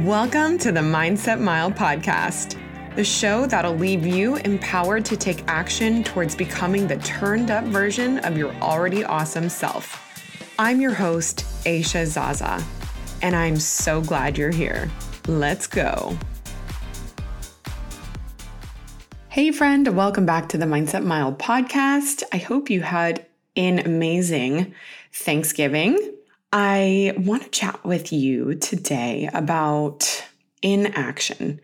[0.00, 2.60] Welcome to the Mindset Mile podcast,
[2.96, 8.18] the show that'll leave you empowered to take action towards becoming the turned up version
[8.18, 10.52] of your already awesome self.
[10.58, 12.62] I'm your host, Aisha Zaza,
[13.22, 14.90] and I'm so glad you're here.
[15.28, 16.18] Let's go.
[19.30, 22.22] Hey, friend, welcome back to the Mindset Mile podcast.
[22.34, 23.24] I hope you had
[23.56, 24.74] an amazing
[25.10, 26.15] Thanksgiving.
[26.52, 30.24] I want to chat with you today about
[30.62, 31.60] inaction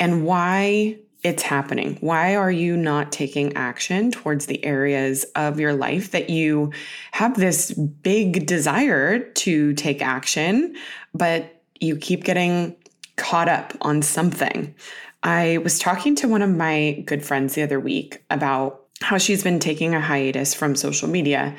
[0.00, 1.96] and why it's happening.
[2.00, 6.72] Why are you not taking action towards the areas of your life that you
[7.12, 10.76] have this big desire to take action,
[11.14, 12.76] but you keep getting
[13.16, 14.74] caught up on something?
[15.22, 19.42] I was talking to one of my good friends the other week about how she's
[19.42, 21.56] been taking a hiatus from social media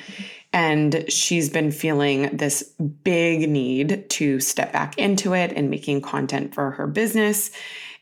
[0.56, 2.64] and she's been feeling this
[3.04, 7.52] big need to step back into it and making content for her business.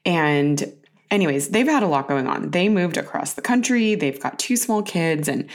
[0.06, 0.72] And
[1.10, 2.52] anyways, they've had a lot going on.
[2.52, 5.50] They moved across the country, they've got two small kids, and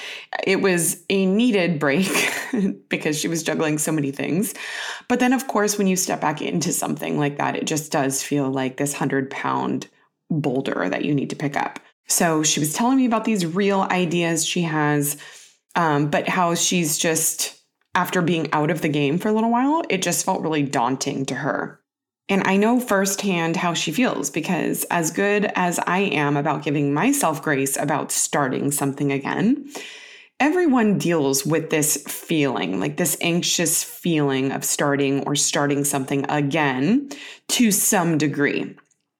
[0.45, 2.11] it was a needed break
[2.89, 4.53] because she was juggling so many things.
[5.07, 8.25] But then, of course, when you step back into something like that, it just does
[8.25, 9.87] feel like this 100 pound
[10.31, 11.79] boulder that you need to pick up.
[12.09, 15.17] So she was telling me about these real ideas she has
[15.79, 17.57] um, but how she's just,
[17.95, 21.25] after being out of the game for a little while, it just felt really daunting
[21.27, 21.81] to her.
[22.29, 26.93] And I know firsthand how she feels because, as good as I am about giving
[26.93, 29.71] myself grace about starting something again,
[30.41, 37.09] everyone deals with this feeling, like this anxious feeling of starting or starting something again
[37.49, 38.77] to some degree.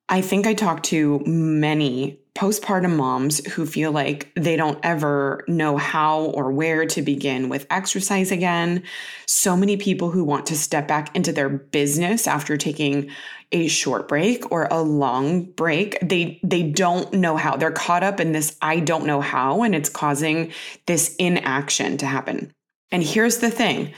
[0.09, 5.77] I think I talked to many postpartum moms who feel like they don't ever know
[5.77, 8.85] how or where to begin with exercise again.
[9.27, 13.11] So many people who want to step back into their business after taking
[13.51, 15.99] a short break or a long break.
[16.01, 17.57] They they don't know how.
[17.57, 20.53] They're caught up in this I don't know how and it's causing
[20.87, 22.53] this inaction to happen.
[22.93, 23.93] And here's the thing.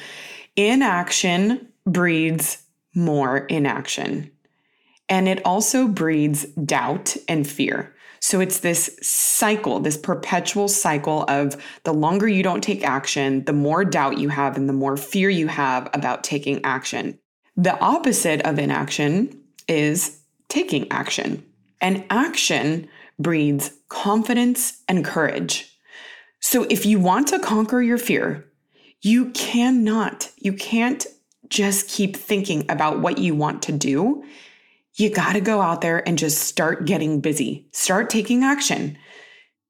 [0.57, 2.63] Inaction breeds
[2.95, 4.31] more inaction.
[5.11, 7.95] And it also breeds doubt and fear.
[8.21, 13.53] So it's this cycle, this perpetual cycle of the longer you don't take action, the
[13.53, 17.19] more doubt you have and the more fear you have about taking action.
[17.57, 21.45] The opposite of inaction is taking action.
[21.81, 22.89] And action
[23.19, 25.79] breeds confidence and courage.
[26.41, 28.47] So if you want to conquer your fear,
[29.03, 31.07] you cannot, you can't
[31.49, 34.25] just keep thinking about what you want to do
[35.01, 38.99] you got to go out there and just start getting busy, start taking action.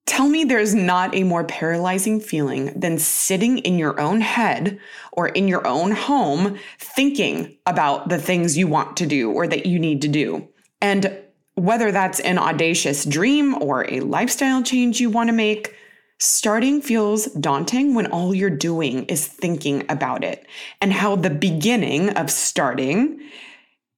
[0.07, 4.81] Tell me there's not a more paralyzing feeling than sitting in your own head
[5.13, 9.67] or in your own home thinking about the things you want to do or that
[9.67, 10.49] you need to do.
[10.81, 11.17] And
[11.55, 15.77] whether that's an audacious dream or a lifestyle change you want to make,
[16.19, 20.47] starting feels daunting when all you're doing is thinking about it
[20.81, 23.21] and how the beginning of starting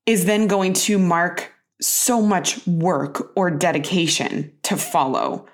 [0.06, 5.46] is then going to mark so much work or dedication to follow.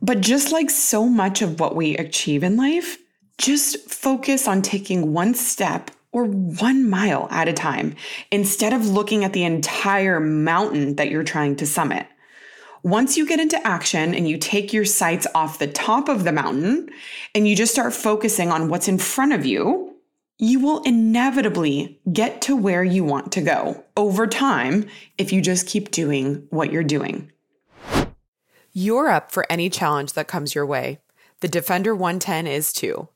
[0.00, 2.98] But just like so much of what we achieve in life,
[3.38, 7.94] just focus on taking one step or one mile at a time
[8.30, 12.06] instead of looking at the entire mountain that you're trying to summit.
[12.82, 16.32] Once you get into action and you take your sights off the top of the
[16.32, 16.88] mountain
[17.34, 19.87] and you just start focusing on what's in front of you,
[20.38, 24.86] you will inevitably get to where you want to go over time
[25.18, 27.32] if you just keep doing what you're doing.
[28.72, 31.00] You're up for any challenge that comes your way.
[31.40, 33.08] The Defender 110 is too.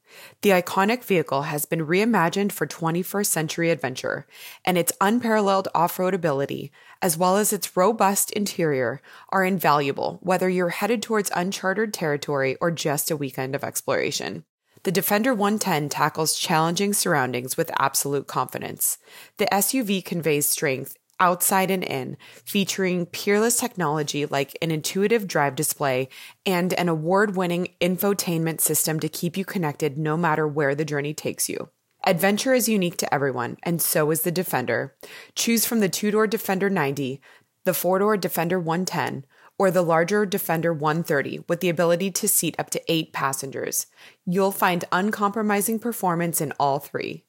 [0.42, 4.26] The iconic vehicle has been reimagined for 21st century adventure,
[4.64, 10.48] and its unparalleled off road ability, as well as its robust interior, are invaluable whether
[10.48, 14.44] you're headed towards uncharted territory or just a weekend of exploration.
[14.84, 18.98] The Defender 110 tackles challenging surroundings with absolute confidence.
[19.38, 26.08] The SUV conveys strength outside and in, featuring peerless technology like an intuitive drive display
[26.44, 31.14] and an award winning infotainment system to keep you connected no matter where the journey
[31.14, 31.68] takes you.
[32.04, 34.96] Adventure is unique to everyone, and so is the Defender.
[35.36, 37.20] Choose from the two door Defender 90,
[37.64, 39.24] the four door Defender 110,
[39.58, 43.86] or the larger Defender 130 with the ability to seat up to eight passengers.
[44.26, 47.24] You'll find uncompromising performance in all three.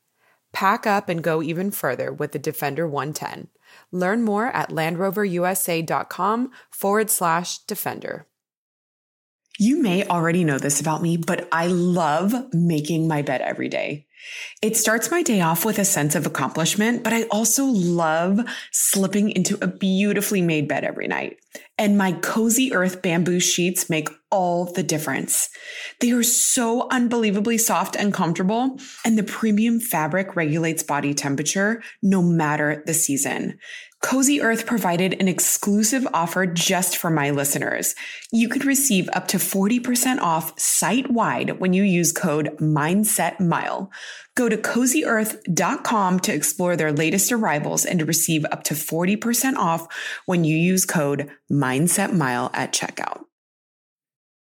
[0.51, 3.49] Pack up and go even further with the Defender 110.
[3.91, 8.27] Learn more at LandRoverUSA.com forward slash Defender.
[9.59, 14.07] You may already know this about me, but I love making my bed every day.
[14.61, 18.39] It starts my day off with a sense of accomplishment, but I also love
[18.71, 21.37] slipping into a beautifully made bed every night.
[21.77, 25.47] And my cozy earth bamboo sheets make all the difference.
[25.99, 32.23] They are so unbelievably soft and comfortable, and the premium fabric regulates body temperature no
[32.23, 33.59] matter the season.
[34.01, 37.95] Cozy Earth provided an exclusive offer just for my listeners.
[38.33, 43.87] You could receive up to 40% off site wide when you use code MindsetMile.
[44.35, 49.87] Go to cozyearth.com to explore their latest arrivals and to receive up to 40% off
[50.25, 53.21] when you use code MindsetMile at checkout.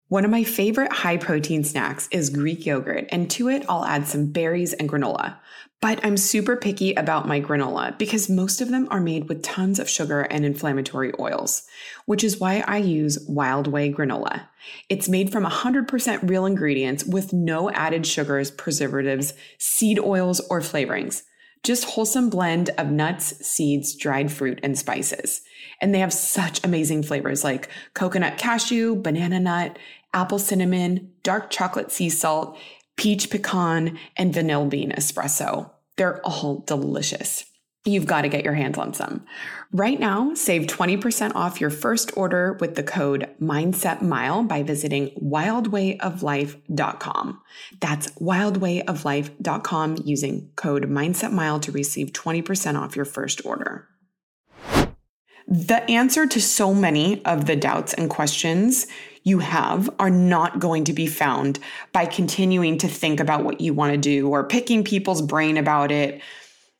[0.07, 4.07] One of my favorite high protein snacks is Greek yogurt, and to it, I'll add
[4.07, 5.37] some berries and granola.
[5.81, 9.79] But I'm super picky about my granola because most of them are made with tons
[9.79, 11.63] of sugar and inflammatory oils,
[12.05, 14.47] which is why I use Wildway granola.
[14.89, 21.23] It's made from 100% real ingredients with no added sugars, preservatives, seed oils, or flavorings.
[21.65, 25.41] Just wholesome blend of nuts, seeds, dried fruit, and spices.
[25.81, 29.79] And they have such amazing flavors like coconut cashew, banana nut,
[30.13, 32.55] apple cinnamon, dark chocolate sea salt,
[32.97, 35.71] peach pecan, and vanilla bean espresso.
[35.97, 37.45] They're all delicious.
[37.87, 39.23] You've got to get your hands on some.
[39.71, 47.41] Right now, save 20% off your first order with the code MindsetMile by visiting wildwayoflife.com.
[47.79, 53.87] That's wildwayoflife.com using code MindsetMile to receive 20% off your first order.
[55.47, 58.87] The answer to so many of the doubts and questions
[59.23, 61.59] you have are not going to be found
[61.93, 65.91] by continuing to think about what you want to do or picking people's brain about
[65.91, 66.19] it.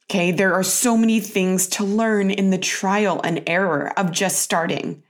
[0.10, 4.40] Okay, there are so many things to learn in the trial and error of just
[4.40, 5.02] starting.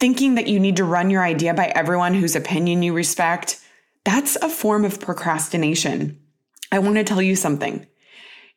[0.00, 3.60] Thinking that you need to run your idea by everyone whose opinion you respect,
[4.04, 6.20] that's a form of procrastination.
[6.72, 7.86] I want to tell you something.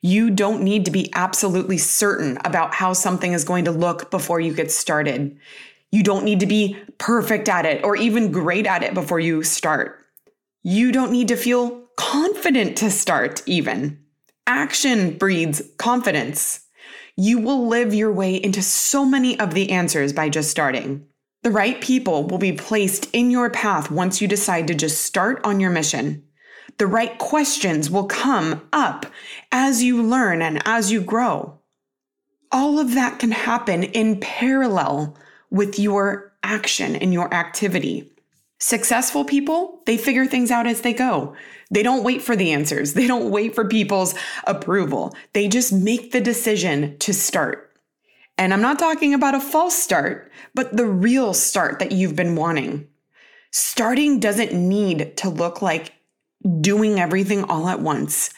[0.02, 4.40] You don't need to be absolutely certain about how something is going to look before
[4.40, 5.38] you get started.
[5.92, 9.44] You don't need to be perfect at it or even great at it before you
[9.44, 10.04] start.
[10.62, 14.05] You don't need to feel confident to start, even.
[14.46, 16.60] Action breeds confidence.
[17.16, 21.04] You will live your way into so many of the answers by just starting.
[21.42, 25.40] The right people will be placed in your path once you decide to just start
[25.44, 26.24] on your mission.
[26.78, 29.06] The right questions will come up
[29.50, 31.58] as you learn and as you grow.
[32.52, 35.16] All of that can happen in parallel
[35.50, 38.12] with your action and your activity.
[38.58, 41.36] Successful people, they figure things out as they go.
[41.70, 42.94] They don't wait for the answers.
[42.94, 44.14] They don't wait for people's
[44.46, 45.14] approval.
[45.34, 47.76] They just make the decision to start.
[48.38, 52.36] And I'm not talking about a false start, but the real start that you've been
[52.36, 52.88] wanting.
[53.50, 55.92] Starting doesn't need to look like
[56.60, 58.30] doing everything all at once.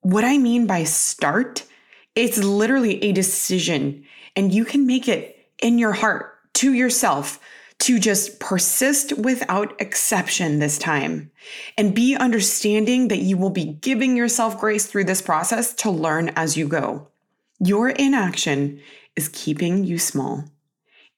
[0.00, 1.64] What I mean by start,
[2.14, 7.40] it's literally a decision, and you can make it in your heart to yourself
[7.80, 11.30] to just persist without exception this time
[11.78, 16.28] and be understanding that you will be giving yourself grace through this process to learn
[16.36, 17.08] as you go.
[17.58, 18.80] Your inaction
[19.16, 20.44] is keeping you small.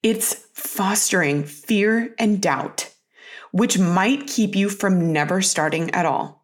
[0.02, 2.92] It's fostering fear and doubt,
[3.50, 6.42] which might keep you from never starting at all.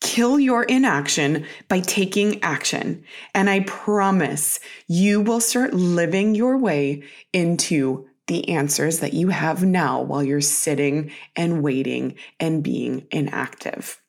[0.00, 3.02] Kill your inaction by taking action,
[3.34, 9.62] and I promise you will start living your way into the answers that you have
[9.64, 14.00] now while you're sitting and waiting and being inactive.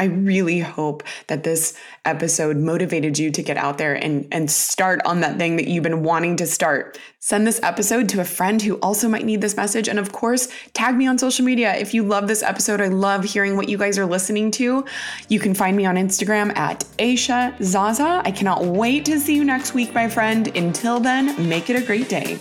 [0.00, 5.02] I really hope that this episode motivated you to get out there and, and start
[5.04, 6.98] on that thing that you've been wanting to start.
[7.18, 9.88] Send this episode to a friend who also might need this message.
[9.88, 11.74] And of course, tag me on social media.
[11.74, 14.86] If you love this episode, I love hearing what you guys are listening to.
[15.28, 18.22] You can find me on Instagram at Aisha Zaza.
[18.24, 20.56] I cannot wait to see you next week, my friend.
[20.56, 22.38] Until then, make it a great day.